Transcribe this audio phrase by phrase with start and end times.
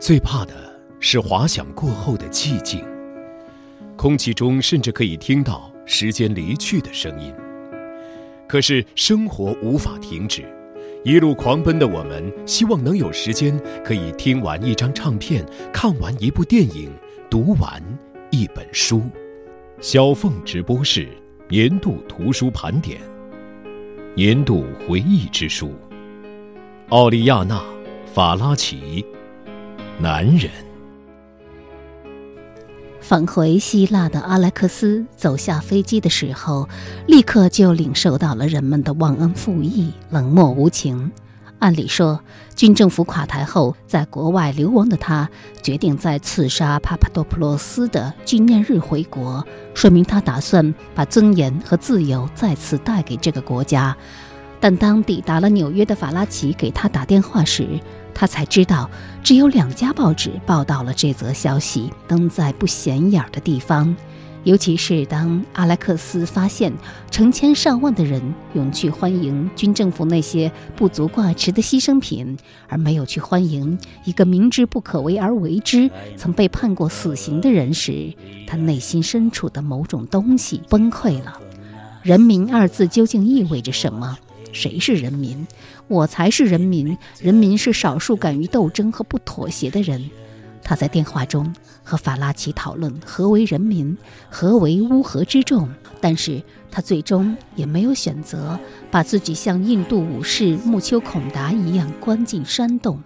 [0.00, 0.54] 最怕的
[1.00, 2.84] 是滑翔过后的寂静，
[3.96, 7.34] 空气中甚至可以听到时间离去的声音。
[8.46, 10.44] 可是生活无法停止，
[11.04, 16.90] 一路狂奔的我们，希望能有时间可以听完一张唱片，看完一部电影，
[17.28, 17.82] 读完
[18.30, 19.02] 一本书。
[19.80, 21.08] 小凤直播室
[21.48, 23.00] 年度图书盘点，
[24.14, 25.74] 年度回忆之书。
[26.90, 27.56] 奥利亚娜·
[28.06, 29.04] 法拉奇，
[30.00, 30.48] 男人。
[33.00, 36.68] 返回希腊的阿莱克斯走下飞机的时候，
[37.06, 41.10] 立刻就领受到了人们的忘恩负义、冷漠无情。
[41.58, 42.20] 按理说，
[42.54, 45.28] 军政府垮台后，在国外流亡的他
[45.62, 53.96] 决定在刺杀帕帕多普洛斯的纪念日回国，说明他打算把尊严和自由再次带给这个国家。
[54.60, 57.66] 但当抵达了纽约的法拉奇给他打电话时，
[58.18, 58.90] 他才知道，
[59.22, 63.94] 只有两家报纸报道了这则消息，登在不显眼的地方。
[64.42, 66.72] 尤其是当阿莱克斯发现
[67.12, 68.20] 成千上万的人
[68.54, 78.12] 涌去欢迎军政府那些不足挂齿的牺牲品，而没有去欢迎一个明知不可为而为之、曾被判过死刑的人时，
[78.48, 81.38] 他内心深处的某种东西崩溃了。
[82.02, 84.18] 人民二字究竟意味着什么？
[84.52, 85.46] 谁是人民？
[85.86, 86.96] 我才是人民。
[87.20, 90.10] 人民是少数敢于斗争和不妥协的人。
[90.62, 93.96] 他在电话中和法拉奇讨论何为人民，
[94.28, 95.68] 何为乌合之众。
[96.00, 98.58] 但是他最终也没有选择
[98.90, 103.02] 把自己像印度武士穆丘孔达一样关进山洞。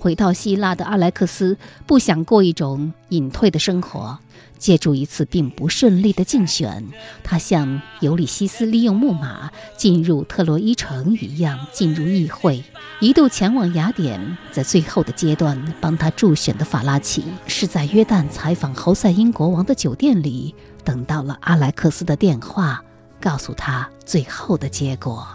[0.00, 1.56] 回到希腊的阿莱克斯
[1.86, 4.18] 不想过一种隐退的生活。
[4.58, 6.86] 借助一次并不顺利的竞选，
[7.22, 12.62] 他像尤里西斯利用木马进入特洛伊城一样进入议会，
[13.00, 14.36] 一度前往雅典。
[14.52, 20.54] 在最后的阶段，帮他助选的法拉奇是在约旦采访侯赛因国王的酒店里
[20.84, 22.84] 等到了阿莱克斯的电话，
[23.18, 25.26] 告诉他最后的结果。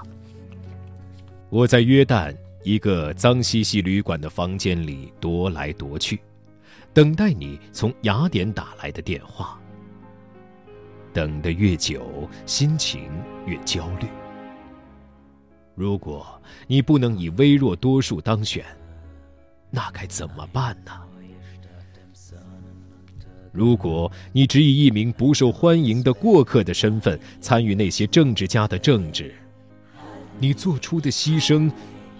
[1.49, 2.31] 我在约旦
[2.65, 6.19] 一个脏兮兮旅馆的房间里踱来踱去。
[6.95, 9.59] 等待你从雅典打来的电话。
[11.13, 13.07] 等得越久，心情
[13.45, 14.07] 越焦虑。
[15.75, 18.65] 如果你不能以微弱多数当选，
[19.69, 20.91] 那该怎么办呢？
[23.51, 29.35] 如果你只以一名不受欢迎的过客的身份参与那些政治家的政治，
[30.39, 31.71] 你做出的牺牲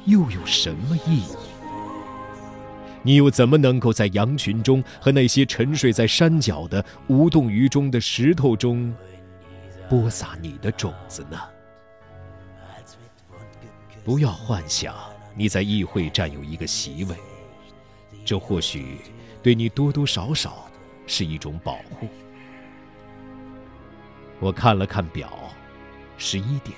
[0.06, 1.36] 又有什么意义？
[3.04, 8.92] 你又怎么能够在羊群中和那些沉睡在山脚的无动于衷的石头中
[9.88, 11.40] 播撒你的种子呢？
[14.04, 14.96] 不要幻想
[15.36, 17.16] 你在议会占有一个席位，
[18.24, 19.00] 这或许
[19.42, 20.68] 对你多多少少
[21.08, 22.08] 是一种保护。
[24.40, 25.32] 我看了看表，
[26.18, 26.76] 十一点，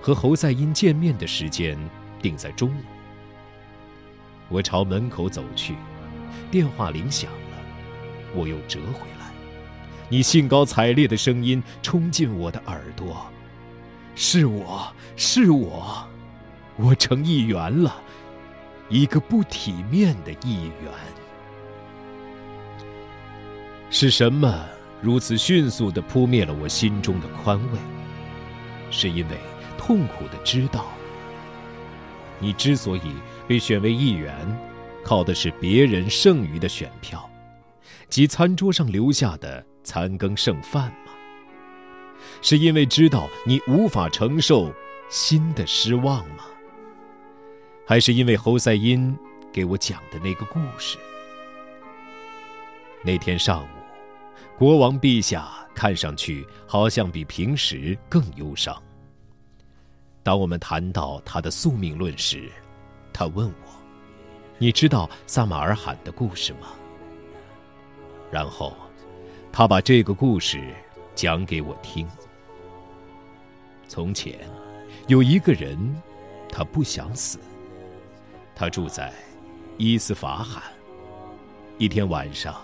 [0.00, 1.78] 和侯赛因见面的时间
[2.20, 2.82] 定在中午。
[4.48, 5.76] 我朝门口走去，
[6.50, 7.56] 电话铃响了，
[8.34, 9.30] 我又折回来。
[10.08, 13.24] 你兴高采烈的声音冲进我的耳朵
[14.16, 16.04] ：“是我是我，
[16.76, 17.94] 我成议员了，
[18.88, 20.90] 一个不体面的议员。”
[23.88, 24.66] 是什么
[25.00, 27.78] 如此迅速的扑灭了我心中的宽慰？
[28.90, 29.36] 是因为
[29.80, 30.84] 痛苦的知道。
[32.38, 33.14] 你之所以
[33.48, 34.30] 被选为议员，
[35.02, 37.28] 靠的是别人剩余的选票，
[38.06, 41.12] 及餐桌上留下的残羹剩饭吗？
[42.42, 44.70] 是因为知道你无法承受
[45.08, 46.44] 新的失望吗？
[47.86, 49.16] 还是因为侯赛因
[49.50, 50.98] 给我讲的那个故事？
[53.02, 53.68] 那天上午，
[54.58, 58.80] 国王陛下看上去好像比平时更忧伤。
[60.30, 62.48] 当我们谈到他的宿命论时，
[63.12, 63.68] 他问我
[64.58, 66.68] ：“你知道撒马尔罕的故事吗？”
[68.30, 68.76] 然后，
[69.50, 70.72] 他把这个故事
[71.16, 72.06] 讲给我听。
[73.88, 74.38] 从前，
[75.08, 75.76] 有一个人，
[76.48, 77.36] 他不想死。
[78.54, 79.12] 他住在
[79.78, 80.62] 伊斯法罕。
[81.76, 82.54] 一天晚上，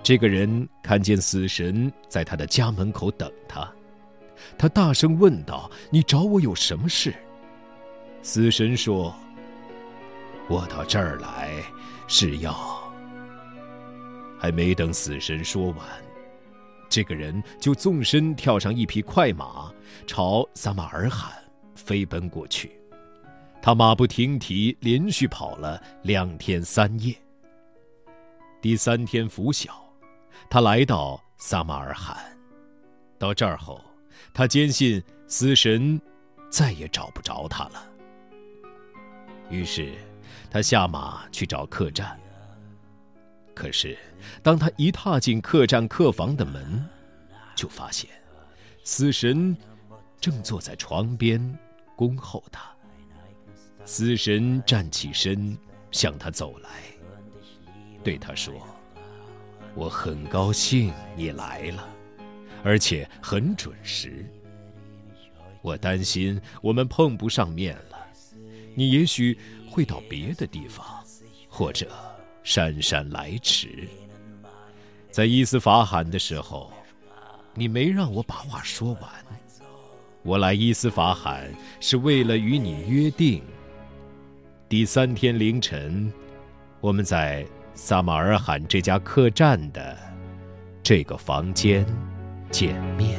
[0.00, 3.68] 这个人看见死神在他的家门口等他。
[4.58, 7.14] 他大声问道：“你找我有什么事？”
[8.22, 9.14] 死神说
[10.48, 11.62] ：“我到这儿来
[12.06, 12.54] 是要……”
[14.38, 15.86] 还没等死神说完，
[16.88, 19.70] 这个人就纵身跳上一匹快马，
[20.06, 21.32] 朝撒马尔罕
[21.74, 22.72] 飞奔过去。
[23.62, 27.14] 他马不停蹄，连续跑了两天三夜。
[28.62, 29.84] 第三天拂晓，
[30.48, 32.16] 他来到撒马尔罕。
[33.18, 33.78] 到这儿后，
[34.32, 36.00] 他坚信死神
[36.50, 37.90] 再也找不着他了。
[39.50, 39.94] 于是，
[40.50, 42.18] 他下马去找客栈。
[43.54, 43.98] 可是，
[44.42, 46.84] 当他一踏进客栈客房的门，
[47.54, 48.08] 就发现
[48.84, 49.56] 死神
[50.20, 51.58] 正坐在床边
[51.96, 52.70] 恭候他。
[53.84, 55.58] 死神站起身，
[55.90, 56.70] 向他走来，
[58.04, 58.54] 对他说
[59.74, 61.88] ：“我很高兴你来了，
[62.62, 64.24] 而且很准时。
[65.62, 67.98] 我担心我们碰不上面了，
[68.74, 70.86] 你也许会到别的地方，
[71.48, 71.88] 或者
[72.42, 73.86] 姗姗来迟。
[75.10, 76.72] 在伊斯法罕的时候，
[77.54, 79.10] 你没让我把话说完。
[80.22, 83.42] 我来伊斯法罕是为了与你约定。”
[84.68, 86.12] 第三天凌晨，
[86.80, 89.98] 我们在萨马尔罕这家客栈的
[90.82, 91.84] 这个房间
[92.50, 93.18] 见面。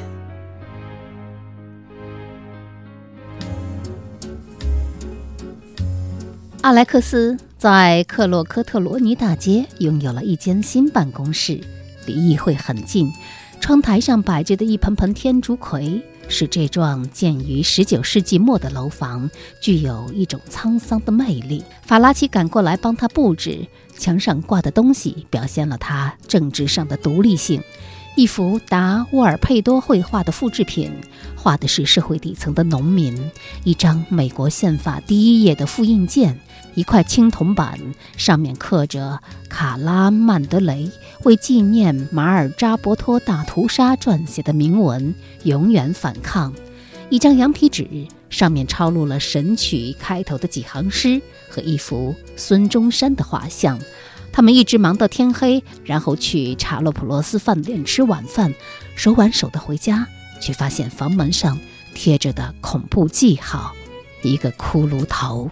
[6.62, 11.60] 阿莱克斯在克洛科特罗尼大街拥有了一间新办公室，
[12.06, 13.12] 离议会很近。
[13.60, 16.04] 窗台上摆着的一盆盆天竺葵。
[16.32, 19.30] 使这幢建于19世纪末的楼房
[19.60, 21.62] 具有一种沧桑的魅力。
[21.82, 23.68] 法拉奇赶过来帮他布置，
[23.98, 27.62] 墙上挂的东西表现了他政治上的独立性。
[28.16, 30.92] 一幅达沃尔佩多绘画的复制品，
[31.36, 33.16] 画的是社会底层的农民；
[33.64, 36.38] 一张美国宪法第一页的复印件。
[36.74, 37.78] 一块青铜板，
[38.16, 39.20] 上面刻着
[39.50, 40.90] 卡拉曼德雷
[41.24, 45.14] 为纪念马尔扎伯托大屠杀撰写的铭文
[45.44, 46.54] ：“永远反抗。”
[47.10, 47.86] 一张羊皮纸，
[48.30, 53.78] 上面抄录了《神曲》开头的几行诗和一幅孙中山的画像。
[54.34, 58.54] 他们一直忙到天黑，然后去查洛普罗斯饭店吃晚饭，
[58.96, 60.08] 手挽手的回家，
[60.42, 61.60] 却发现房门上
[61.94, 63.74] 贴着的恐怖记号：
[64.22, 65.50] 一个骷髅头。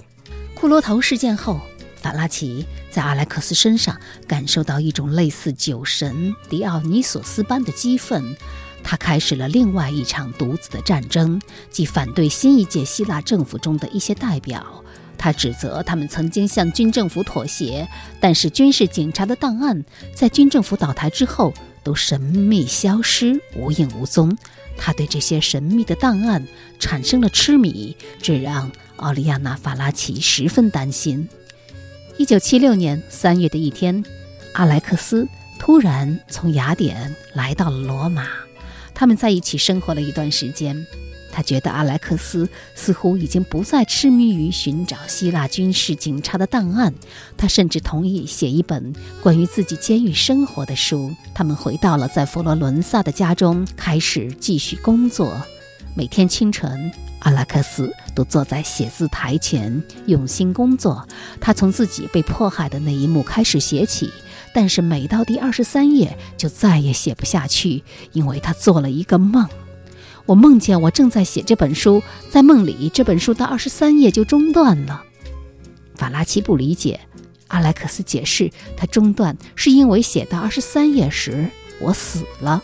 [0.56, 1.60] 骷髅头事件后，
[1.96, 3.98] 法拉奇在阿莱克斯身上
[4.28, 8.36] 感受到一种类似酒神狄奥尼索斯般的激愤。
[8.82, 14.84] 他开始了另外一场独自的战争，即反对新一届希腊政府中的一些代表。
[15.20, 17.88] 他指责他们曾经向军政府妥协，
[18.20, 19.86] 但是军事警察的档案
[20.16, 24.36] 在军政府倒台之后都神秘消失，无影无踪。
[24.78, 26.48] 他对这些神秘的档案
[26.80, 28.72] 产生了痴迷，这让。
[29.02, 31.30] 奥利亚娜·法拉奇十分担心。
[32.18, 34.04] 一九七六年三月的一天，
[34.52, 35.26] 阿莱克斯
[35.58, 38.28] 突然从雅典来到了罗马。
[38.94, 40.86] 他们在一起生活了一段时间。
[41.32, 46.94] 他觉得阿莱克斯似乎已经不再痴迷于寻找希腊军事警察的档案。
[47.38, 51.14] 他甚至同意写一本关于自己监狱生活的书。
[51.34, 55.42] 他们回到了在佛罗伦萨的家中，开始继续工作。
[55.96, 56.92] 每天清晨。
[57.20, 61.06] 阿拉克斯都坐在写字台前用心工作。
[61.42, 64.10] 他从自己被迫害的那一幕开始写起，
[64.54, 67.84] 但是每到第二十三页就再也写不下去，
[68.14, 69.46] 因为他做了一个梦。
[70.30, 75.04] 我梦见我正在写这本书，在梦里这本书到二十三页就中断了。
[75.96, 77.00] 法拉奇不理解，
[77.48, 82.62] 阿莱克斯解释，他中断是因为写到二十三页时我死了。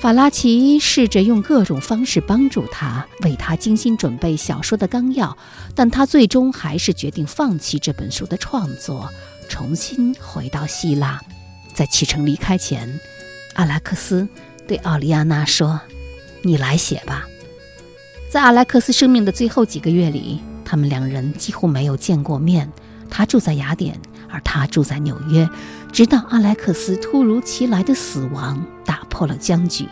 [0.00, 5.38] 法拉奇试着用各种方式帮助他，为他精心准备小说的纲要，
[5.76, 9.08] 但他最终还是决定放弃这本书的创作，
[9.48, 11.20] 重新回到希腊。
[11.72, 12.98] 在启程离开前，
[13.54, 14.26] 阿莱克斯
[14.66, 15.80] 对奥利亚娜说
[16.42, 17.26] ：“你来写吧。”
[18.30, 22.70] 在阿莱克斯生命的最后几个月里，他们两人几乎没有见过面。
[23.10, 25.48] 他住在雅典，而他住在纽约。
[25.92, 29.88] 直到阿莱克斯突如其来的死亡打破了僵局，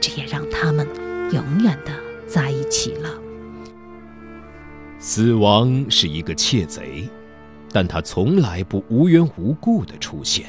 [0.00, 0.84] 这也让他们
[1.32, 1.92] 永远的
[2.26, 3.08] 在一起了。
[4.98, 7.08] 死亡是一个窃贼，
[7.70, 10.46] 但他从来不无缘无故的出现。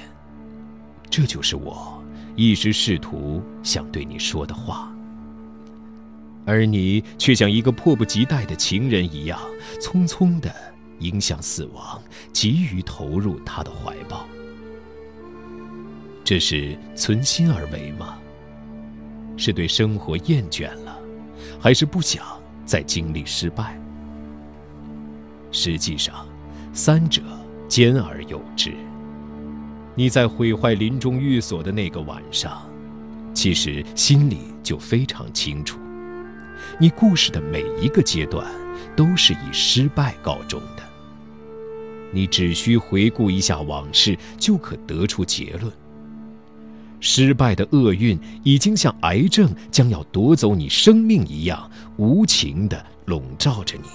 [1.11, 2.03] 这就是我
[2.35, 4.91] 一直试图想对你说的话，
[6.49, 9.39] 而你却像一个迫不及待的情人一样，
[9.79, 10.51] 匆匆的
[10.97, 12.01] 迎向死亡，
[12.33, 14.25] 急于投入他的怀抱。
[16.23, 18.17] 这是存心而为吗？
[19.37, 20.97] 是对生活厌倦了，
[21.61, 22.25] 还是不想
[22.65, 23.79] 再经历失败？
[25.51, 26.27] 实际上，
[26.73, 27.21] 三者
[27.67, 28.73] 兼而有之。
[29.93, 32.67] 你在毁坏林中寓所的那个晚上，
[33.35, 35.79] 其实心里就非常清楚，
[36.77, 38.45] 你故事的每一个阶段
[38.95, 40.83] 都是以失败告终的。
[42.11, 45.71] 你只需回顾一下往事，就可得出结论。
[46.99, 53.87] 失败的厄运已经像癌症将要夺走你生命一样，无情地笼罩着你。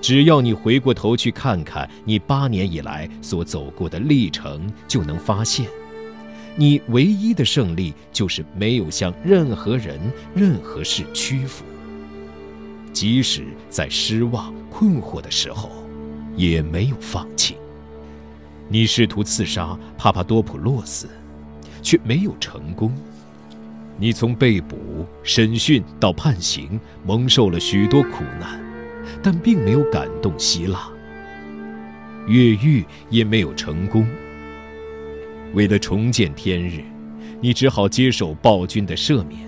[0.00, 5.66] 只要你回过头去看看你八年以来所走过的历程，就能发现，
[6.56, 9.98] 你唯一的胜利就是没有向任何人、
[10.34, 11.64] 任何事屈服。
[12.92, 15.70] 即使在失望、困惑的时候，
[16.36, 17.56] 也没有放弃。
[18.68, 21.08] 你试图刺杀帕帕多普洛斯。
[21.82, 22.94] 却没有成功。
[23.98, 28.58] 你从被捕、审讯到判刑，蒙受了许多苦难，
[29.22, 30.88] 但并没有感动希腊。
[32.26, 34.06] 越狱也没有成功。
[35.54, 36.82] 为了重见天日，
[37.40, 39.40] 你只好接受暴君的赦免。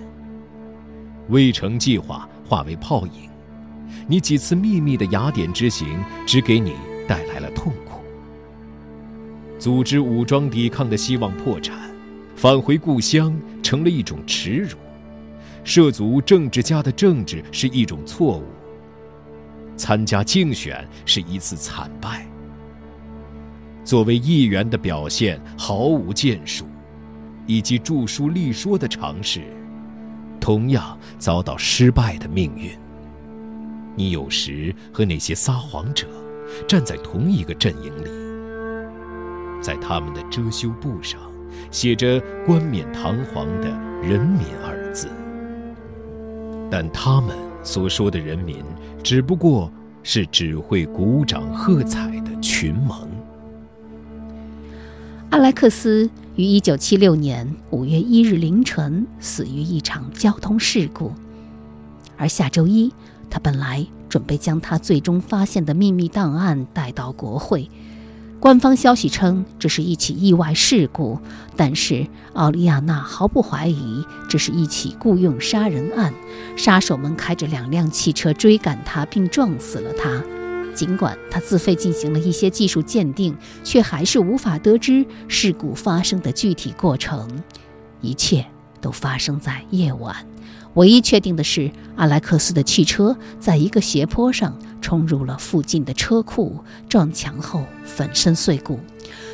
[1.29, 3.29] 未成计划化为泡影，
[4.07, 6.73] 你几次秘密的雅典之行只给你
[7.07, 8.01] 带来了痛苦。
[9.57, 11.85] 组织武装抵抗的希望破产。
[12.35, 13.33] 返回故乡
[13.63, 14.77] 成了一种耻辱，
[15.63, 18.43] 涉足政治家的政治是一种错误，
[19.77, 22.27] 参加竞选是一次惨败。
[23.85, 26.65] 作为议员的表现毫无建树，
[27.45, 29.41] 以及著书立说的尝试，
[30.41, 32.71] 同样遭到失败的命运。
[33.95, 36.07] 你有时和那些撒谎者
[36.67, 38.09] 站在同一个阵营里，
[39.61, 41.17] 在他们的遮羞布上。
[41.71, 43.69] 写着冠冕堂皇的
[44.03, 45.07] “人民”二字，
[46.69, 48.57] 但他们所说的人民，
[49.01, 49.71] 只不过
[50.03, 53.09] 是只会鼓掌喝彩的群盟。
[55.35, 61.11] 阿莱克斯于一九七六年五月一日凌晨死于一场交通事故，
[62.15, 62.89] 而下周一，
[63.29, 67.69] 他本来准备将他最终发现的秘密档案带到国会。
[68.39, 71.19] 官方消息称这是一起意外事故，
[71.57, 76.13] 但是奥利亚娜毫不怀疑这是一起雇佣杀人案。
[76.55, 80.23] 杀手们开着两辆汽车追赶他，并撞死了他。
[80.75, 87.27] 尽管他自费进行了一些技术鉴定，却还是无法得知事故发生的具体过程。
[88.01, 88.45] 一切
[88.81, 90.15] 都发生在夜晚。
[90.75, 98.79] 唯一确定的是，阿莱克斯的汽车在一个斜坡上冲入了附近的车库，撞墙后粉身碎骨。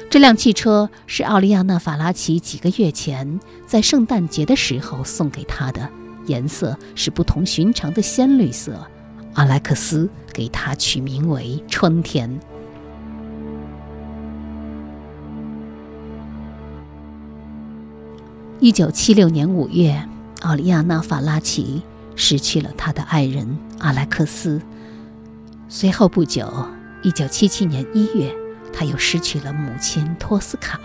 [0.10, 5.90] 这辆汽车是奥利亚娜·法拉奇几个月前在圣诞节的时候送给他的，
[6.28, 8.88] 颜色是不同寻常的鲜绿色。
[9.34, 12.40] 阿莱克斯给它取名为“春天”。
[18.60, 20.08] 一九七六年五月。
[20.42, 21.84] 奥利亚娜·法拉奇
[22.16, 24.60] 失去了他的爱人阿莱克斯。
[25.70, 26.52] 随后不久
[27.04, 28.34] ，1977年1月，
[28.74, 30.80] 他又失去了母亲托斯卡。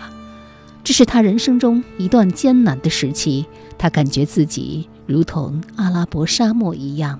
[0.83, 3.47] 这是他人生中一段艰难的时期。
[3.79, 7.19] 他感觉自己如同阿拉伯沙漠一样，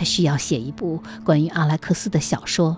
[0.00, 2.74] 他需要写一部关于阿莱克斯的小说。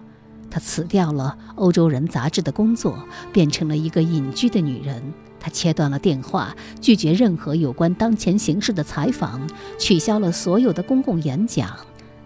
[0.51, 2.99] 他辞掉了《欧洲人》杂志的工作，
[3.33, 5.01] 变成了一个隐居的女人。
[5.39, 9.41] 他切断了电话，拒绝任何有关当前形势的采访，
[9.79, 11.71] 取消了所有的公共演讲。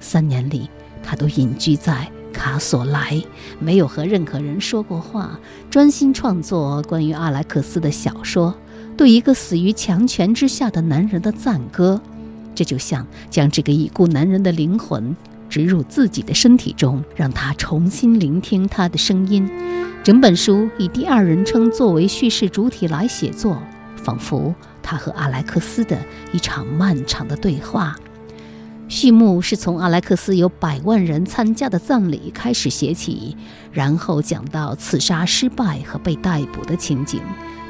[0.01, 0.71] 三年里，
[1.03, 3.23] 他都隐居在卡索莱，
[3.59, 5.39] 没有和任何人说过话，
[5.69, 8.55] 专心创作关于阿莱克斯的小说，
[8.97, 12.01] 对一个死于强权之下的男人的赞歌。
[12.57, 15.15] 这就像将这个已故男人的灵魂
[15.49, 19.49] 植入自己的身体中，让他重新聆听他的声音。
[20.03, 23.59] 整本书以第二人称作为叙事主体来写作，
[23.97, 25.99] 仿佛他和阿莱克斯的
[26.33, 27.95] 一场漫长的对话。
[28.89, 33.37] 序幕是从阿莱克斯有百万人参加的葬礼开始写起，
[33.73, 37.21] 然后讲到刺杀失败和被逮捕的情景。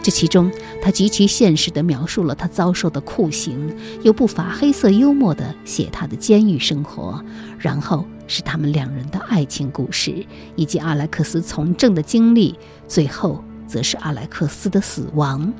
[0.06, 0.48] 这其中，
[0.80, 7.20] 他极其现实地描述了他遭受的酷刑，又不乏黑色幽默地写他的监狱生活，
[7.58, 8.06] 然后。
[8.28, 12.56] 是他们两人的爱情故事，以及阿莱克斯从政的经历。
[12.88, 15.52] 最后，则是阿莱克斯的死亡。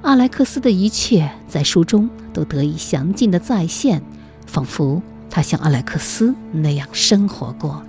[0.00, 4.02] 阿莱克斯的一切在书中都得以详尽的再现，
[4.46, 7.82] 仿佛他像阿莱克斯那样生活过。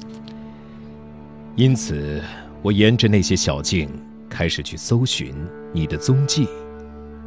[1.55, 2.21] 因此，
[2.61, 3.89] 我沿着那些小径
[4.29, 5.33] 开始去搜寻
[5.73, 6.47] 你的踪迹，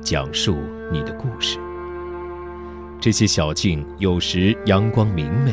[0.03, 0.57] 讲述
[0.91, 1.59] 你的故事。
[3.01, 5.53] 这些小径有时阳光明媚。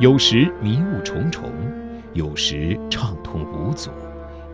[0.00, 1.50] 有时迷雾重重，
[2.14, 3.90] 有时畅通无阻，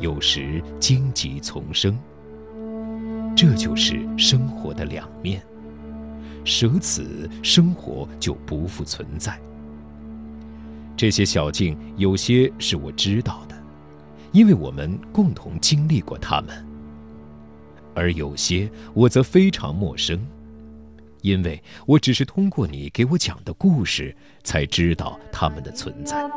[0.01, 1.97] 有时荆棘丛生。
[3.37, 5.41] 这就是生活的两面，
[6.45, 9.39] 舍此，生活就不复存在。
[10.97, 13.57] 这些小径，有些是我知道的，
[14.33, 16.51] 因为我们共同经历过它们；
[17.94, 20.18] 而有些我则非常陌生，
[21.20, 26.30] 因为我只是通过你给我讲的故事才知道他们的存在。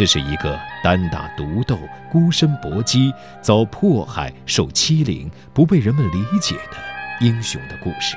[0.00, 1.78] 这是一个单打独斗、
[2.10, 6.78] 孤身搏击、遭迫害、受欺凌、不被人们理解的
[7.20, 8.16] 英雄的故事。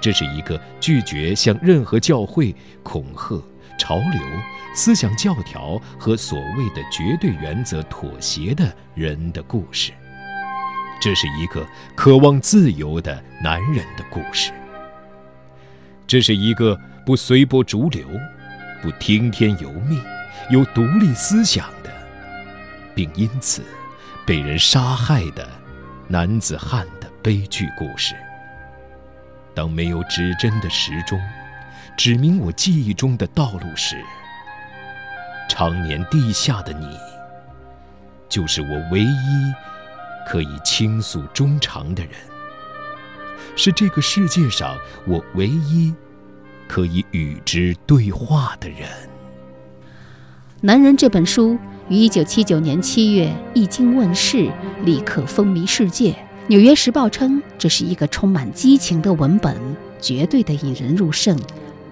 [0.00, 3.40] 这是一个拒绝向任何教会、恐吓、
[3.78, 4.20] 潮流、
[4.74, 9.92] 思想教条和所谓的绝对原则妥协的人的故事。
[11.00, 11.64] 这是一个
[11.94, 14.50] 渴望自由的男人的故事。
[16.08, 16.76] 这是一个
[17.06, 18.04] 不随波逐流、
[18.82, 20.13] 不听天由命。
[20.50, 21.90] 有独立思想的，
[22.94, 23.62] 并因此
[24.26, 25.48] 被人杀害的
[26.08, 28.14] 男子汉的悲剧故事。
[29.54, 31.20] 当没有指针的时钟
[31.96, 33.96] 指明我记忆中的道路时，
[35.48, 36.98] 常年地下的你，
[38.28, 39.54] 就是我唯一
[40.26, 42.12] 可以倾诉衷肠的人，
[43.54, 44.76] 是这个世界上
[45.06, 45.94] 我唯一
[46.66, 48.88] 可以与之对话的人。
[50.64, 51.58] 《男人》这本书
[51.90, 54.50] 于一九七九年七月一经问世，
[54.86, 56.10] 立刻风靡世界。
[56.46, 59.54] 《纽约时报》称这是一个充满激情的文本，
[60.00, 61.36] 绝对的引人入胜。《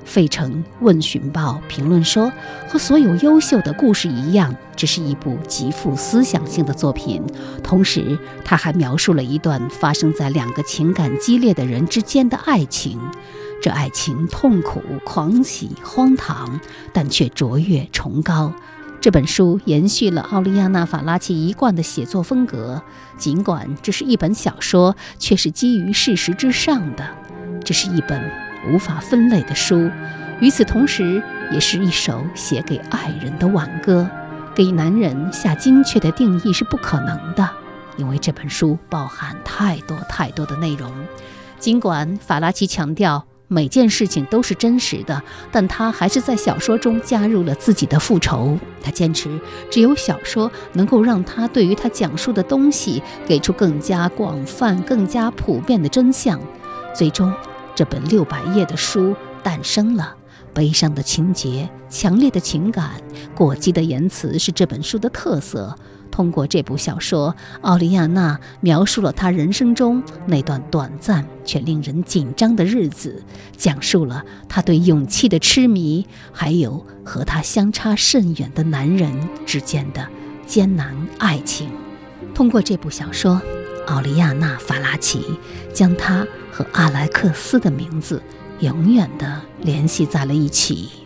[0.07, 2.33] 费城问询报》评论说
[2.67, 7.23] ：“和所有优秀的故事一样，这是一部极富思想性的作品。
[7.63, 12.99] 同时，他还描述了一段发生在两个情感激烈的人之间的爱情。”
[13.63, 16.61] 这爱情痛苦、狂喜、荒唐，
[16.93, 18.53] 但却卓越崇高。
[19.01, 22.83] 这本书延续了奥利亚娜·法拉奇一贯的写作风格，
[23.17, 27.09] 尽管这是一本小说，却是基于事实之上的。
[27.65, 28.29] 这是一本
[28.69, 29.89] 无法分类的书，
[30.41, 31.23] 与此同时，
[31.53, 34.11] 也是一首写给爱人的挽歌。
[34.57, 37.49] 给男人下精确的定义是不可能的，
[37.97, 40.93] 因为这本书包含太多太多的内容。
[41.61, 43.25] 尽管法拉奇强调。
[43.53, 48.59] 每件事情都是真实的，但他还是在小说中加入了自己的复仇。
[48.81, 49.39] 他坚持，
[49.71, 56.41] 只有小说能够让他对于他讲述的东西给出更加广泛、更加普遍的真相。
[56.95, 57.31] 最终，
[57.75, 60.17] 这本六百页的书诞生了。
[60.55, 62.91] 悲伤的情节、强烈的情感、
[63.35, 65.75] 过激的言辞是这本书的特色。
[66.13, 73.21] 通过这部小说，奥利亚娜描述了她人生中那段短暂却令人紧张的日子，
[73.57, 79.11] 讲述了她对勇气的痴迷，还有和她相差甚远的男人
[79.47, 80.07] 之间的
[80.47, 81.71] 艰难爱情。
[82.35, 83.41] 通过这部小说，
[83.87, 85.25] 奥利亚娜·法拉奇
[85.73, 88.23] 将她和阿莱克斯的名字
[88.61, 91.02] 永远地联系在了一起。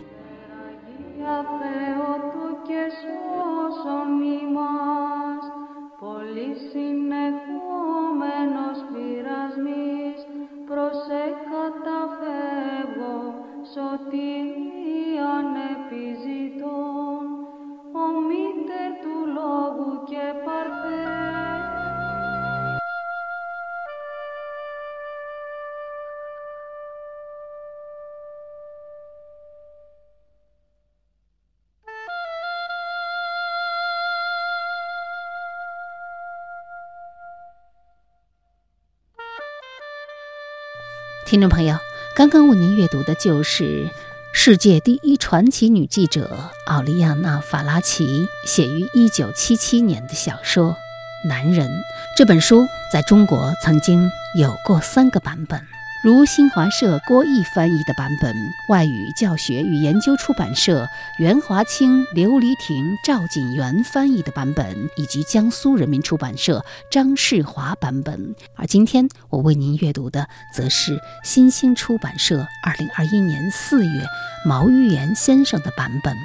[41.27, 41.77] 听众朋友，
[42.15, 43.89] 刚刚为您阅读的就是
[44.31, 50.77] 世界第一传奇女记者奥利亚娜·法拉奇写于一九七七年的小说
[51.27, 51.69] 《男人》。
[52.17, 54.09] 这本书在中国曾经
[54.39, 55.61] 有过三个版本。
[56.03, 58.31] 如新华社郭毅翻译的版本，
[58.69, 68.35] 外语教学与研究出版社袁华清、刘黎婷、赵锦元翻译的版本，以及江苏人民出版社张世华版本。
[68.55, 74.05] 而今天我为您阅读的，则是新兴出版社二零二一年四月
[74.45, 76.15] 毛玉言先生的版本。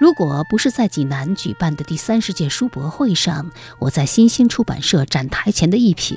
[0.00, 6.16] 如果不是在济南举办的第三十届书博会上，我在新兴出版社展台前的一瞥，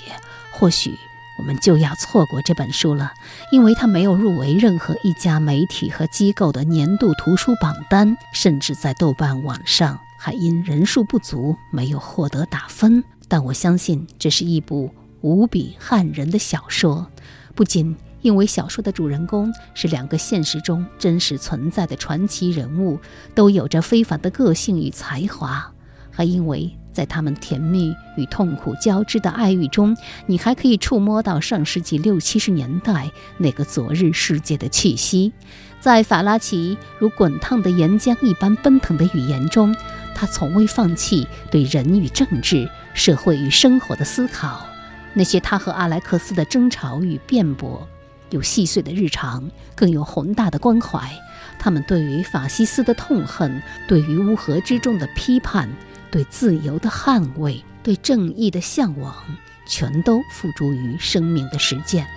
[0.54, 0.98] 或许。
[1.38, 3.12] 我们就要错过这本书了，
[3.52, 13.04] 因为它没有入围任何一家媒体和机构的年度图书榜单，甚至在豆瓣网上还因人数不足没有获得打分。
[13.28, 14.90] 但我相信，这是一部
[15.22, 17.06] 无比撼人的小说，
[17.54, 23.00] 不仅因为小说的主人公是两个现实中真实存在的传奇人物，
[23.34, 25.72] 都有着非凡的个性与才华，
[26.12, 35.34] 还因为在他们甜蜜与痛苦交织的爱欲中，你还可以触摸到上世纪六七十年代那个昨日世界的气息。
[35.82, 39.76] 在法拉奇如滚烫的岩浆一般奔腾的语言中，
[40.16, 44.66] 他从未放弃对人与政治、社会与生活的思考。
[45.14, 47.86] 那些他和阿莱克斯的争吵与辩驳，
[48.30, 51.12] 有细碎的日常，更有宏大的关怀。
[51.60, 55.70] 他们对于法西斯的痛恨，对于乌合之众的批判，
[56.12, 59.16] 对自由的捍卫，对正义的向往，
[59.68, 62.08] 全都付诸于生命的实践。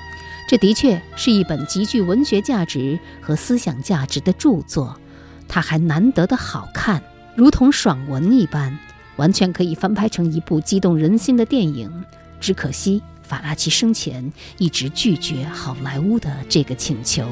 [0.48, 4.98] 这的确是一本极具文学价值和思想价值的著作，
[5.46, 7.02] 它还难得的好看，
[7.34, 8.78] 如同爽文一般，
[9.16, 11.92] 完全可以翻拍成一部激动人心的电影。
[12.40, 17.28] 只可惜法拉奇生前一直拒绝好莱坞的这个请求。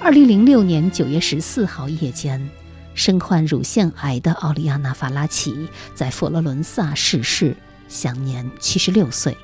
[0.00, 2.50] 二零零六年九月十四号夜间，
[2.94, 7.56] 身患乳腺癌的奥利安娜·法拉奇在佛罗伦萨逝世，
[7.88, 9.36] 享年七十六岁。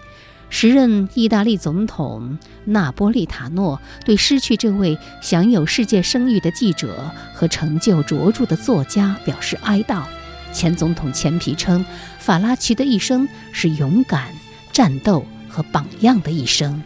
[0.51, 10.03] 时任意大利总统纳波利塔诺对失去这位享有世界声誉的记者和成就卓著的作家表示哀悼。
[10.51, 11.85] 前总统钱皮称，
[12.19, 14.33] 法拉奇的一生是勇敢、
[14.73, 16.83] 战斗和榜样的一生。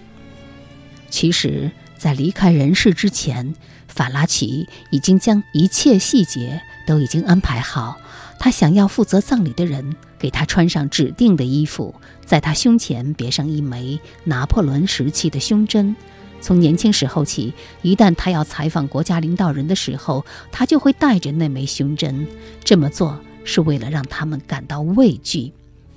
[1.08, 3.54] 其实，在离开人世之前，
[3.92, 7.96] 法拉奇已经将一切细节都已经安排好。
[8.38, 15.94] 他想要负责葬礼的人给他穿上指定的衣服，在他胸前别上一枚拿破仑时期的胸针。
[16.40, 17.52] 从年轻时候起，
[17.82, 22.26] 一旦他要采访国家领导人的时候，他就会带着那枚胸针。
[22.64, 25.52] 这么做是为了让他们感到畏惧。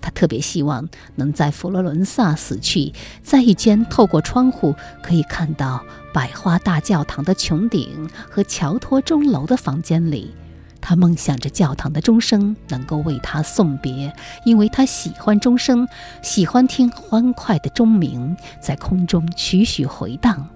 [0.06, 10.32] 他特别希望能在佛罗伦萨死去，在一间透过窗户可以看到百花大教堂的穹顶和乔托钟楼的房间里。
[10.80, 14.14] 他梦想着教堂的钟声能够为他送别，
[14.46, 15.88] 因为他喜欢钟声，
[16.22, 20.48] 喜欢听欢快的钟鸣在空中徐徐回荡。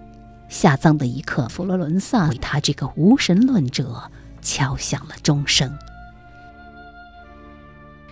[0.47, 4.11] 下葬的一刻，佛罗伦萨为他这个无神论者
[4.43, 5.75] 敲响了钟声。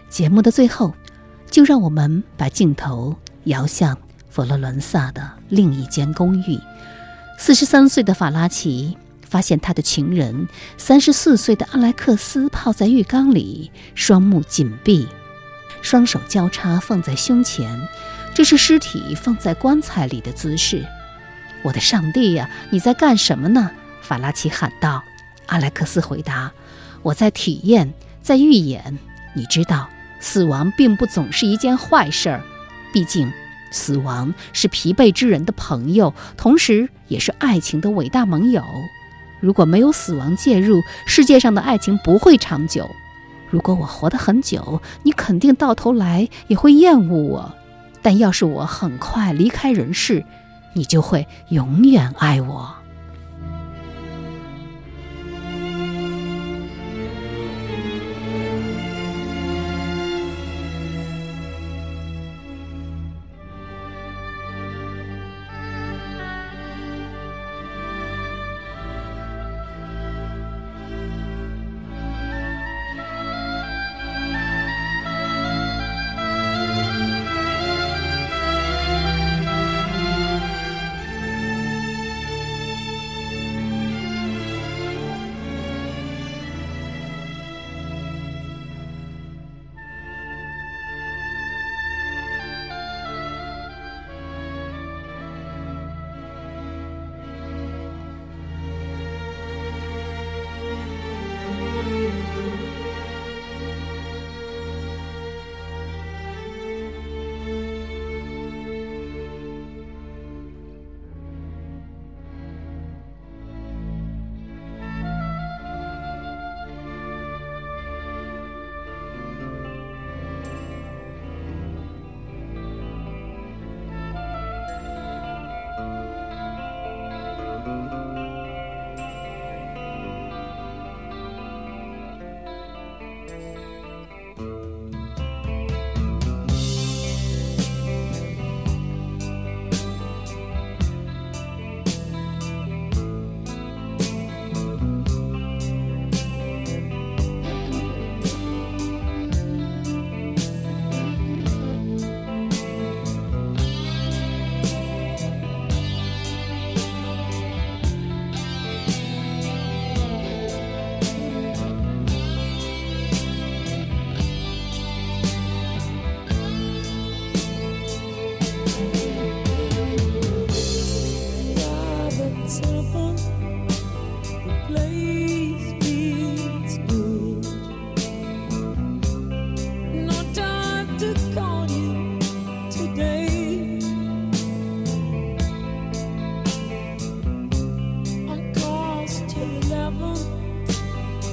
[0.09, 0.93] 节目的最后，
[1.49, 3.97] 就让我们把镜头摇向
[4.29, 6.59] 佛罗伦萨的另一间公寓。
[7.37, 8.97] 四十三岁的法拉奇。
[9.29, 15.05] 发现他的情人三十四岁的阿莱克斯泡在浴缸里，双目紧闭，
[15.81, 17.77] 双手交叉放在胸前，
[18.33, 20.81] 这是尸体放在棺材里的姿势。
[21.61, 23.69] 我的上帝呀，你在干什么呢？
[24.01, 25.03] 法拉奇喊道。
[25.47, 26.49] 阿莱克斯回答
[27.03, 28.97] ：“我在体验，在预演。
[29.35, 32.43] 你知道，死亡并不总是一件坏事儿，
[32.93, 33.31] 毕竟，
[33.71, 38.63] 死亡是疲惫之人的朋友，同时也是爱情的伟大盟友。”
[39.39, 42.89] 如果没有死亡介入，世界上的爱情不会长久。
[43.51, 47.53] 如果我活得很久，你肯定到头来也会厌恶我。
[48.01, 50.25] 但要是我很快离开人世，
[50.73, 52.76] 你就会永远爱我。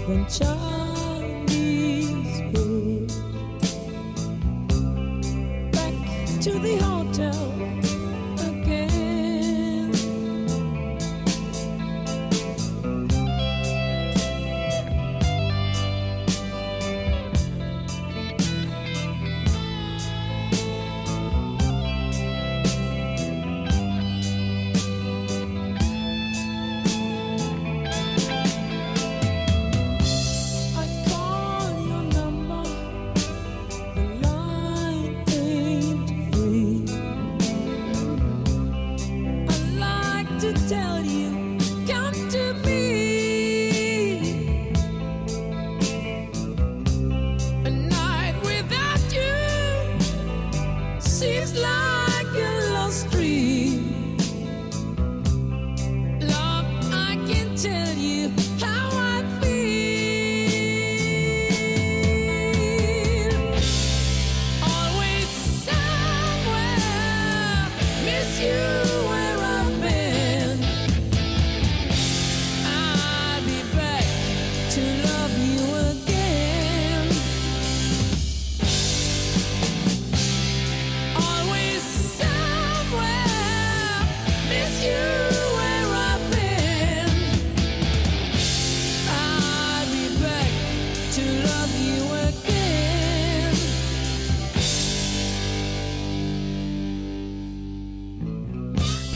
[0.07, 0.74] when child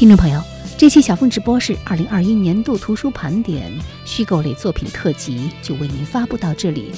[0.08, 0.42] 听众朋友，
[0.78, 3.70] 这期小凤直播是二零二一年度图书盘点
[4.06, 6.90] 虚构类作品特辑，就为您发布到这里。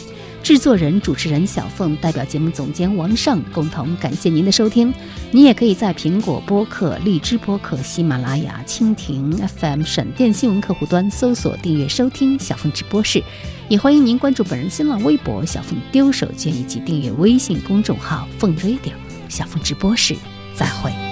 [0.45, 4.95] 制作人、主持人小凤代表节目总监王尚共同感谢您的收听。
[5.33, 13.21] 你也可以在苹果播客、荔枝播客、喜马拉雅、蜻蜓 FM、闪电新闻客户端搜索订阅收听小凤直播室。
[13.69, 18.93] 也欢迎您关注本人新浪微博小凤丢手绢以及订阅微信公众号凤 radio
[19.29, 20.15] 小凤直播室。
[20.55, 21.10] 再会。